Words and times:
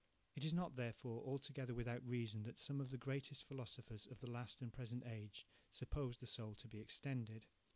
It 0.35 0.43
is 0.43 0.51
not, 0.51 0.77
therefore, 0.77 1.21
altogether 1.25 1.75
without 1.75 2.03
reason, 2.03 2.41
that 2.41 2.57
some 2.59 2.81
of 2.81 2.89
the 2.89 2.97
greatest 2.97 3.43
philosophers 3.43 4.07
of 4.07 4.19
the 4.19 4.31
last 4.31 4.59
and 4.59 4.73
present 4.73 5.03
age 5.05 5.45
supposed 5.69 6.21
the 6.21 6.25
soul 6.25 6.55
to 6.55 6.67
be 6.67 6.79
extended. 6.79 7.45